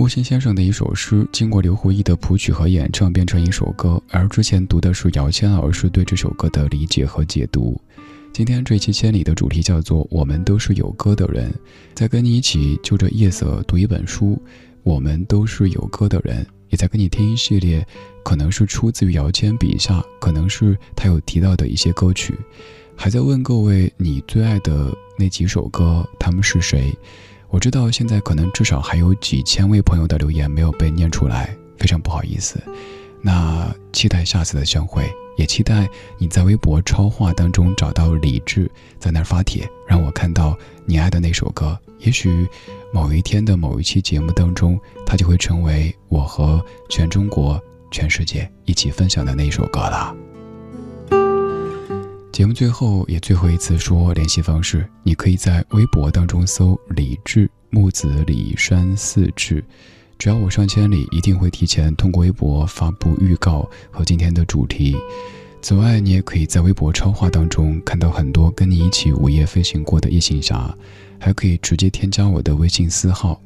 [0.04, 4.04] 木心先生的一首诗，经过刘胡毅的谱曲和演唱，变成一首歌。
[4.10, 7.80] 而之前读的是姚谦老师对这首歌的理解和解读。
[8.34, 11.56] 今天这期《千里》的主题叫做“我们都是有歌的人”，
[11.96, 14.38] 在跟你一起就着夜色读一本书。
[14.84, 17.88] 我们都是有歌的人，也在跟你听一系列，
[18.26, 22.38] 可能是出自于姚谦笔下，可能是他有提到的一些歌曲。
[22.94, 26.94] 还在问各位你最爱的那几首歌，他们是谁？
[27.54, 32.60] 我知道现在可能至少还有几千位朋友的留言没有被念出来，非常不好意思。
[33.22, 35.88] 那期待下次的相会，也期待
[36.18, 41.78] 你在微博超话当中找到李志，在那儿发帖，让我看到你爱的那首歌。
[42.00, 42.48] 也许
[42.92, 50.12] 某一天的某一期节目当中，它就会成为我和全中国、全世界一起分享的那一首歌了。
[52.34, 59.64] 节目最后也最后一次说联系方式，你可以在微博当中搜“李志木子李山四志”，
[60.18, 64.98] 只要我上千里，一定会提前通过微博发布预告和今天的主题。
[65.62, 70.76] 此外，你也可以在微博超话当中看到很多跟你一起午夜飞行过的夜行侠，
[71.20, 73.40] 还可以直接添加我的微信私号，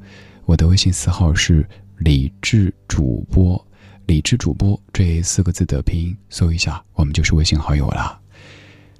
[0.45, 1.67] 我的微信私号是
[1.97, 3.61] 李志主播，
[4.05, 8.21] 李志主播这四个字的拼音搜一下，我们就是微信好友了。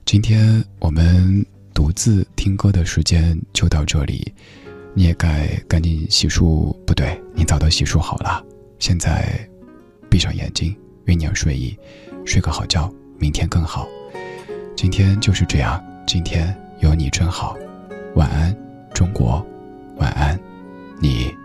[0.08, 4.34] 今天我们独自听歌的时间就到这里，
[4.93, 8.41] 你也该赶紧洗漱，不对，你早都洗漱好了。
[8.80, 9.38] 现在
[10.10, 10.74] 闭上眼睛，
[11.05, 11.78] 酝酿睡意，
[12.26, 12.89] 睡个好觉，
[13.20, 13.86] 明天更好。
[14.78, 17.58] 今天就是这样，今天有你真好。
[18.16, 18.55] 晚安，
[18.93, 19.45] 中国，
[19.97, 20.39] 晚安，
[21.01, 21.36] 你。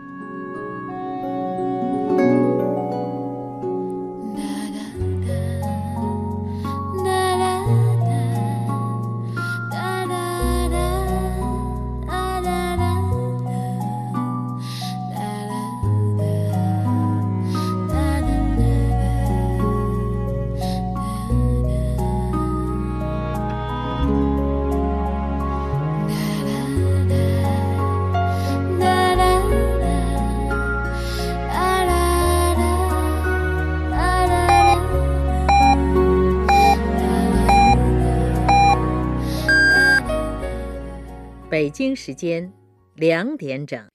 [42.04, 42.52] 时间
[42.96, 43.88] 两点整。